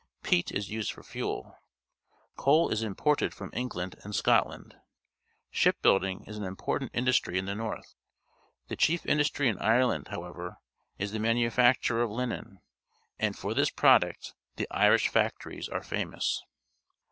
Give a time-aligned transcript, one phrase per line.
[0.23, 1.59] Peat is used for fuel.
[2.35, 4.75] Coal is imported from England and Scotland.
[5.51, 7.93] Ship building is an important industry in the north.
[8.67, 10.57] The chief^indiistry in Ireland, however,
[10.97, 12.61] is the manufacture of linen,
[13.19, 16.41] and for this product the Irish factories are famous.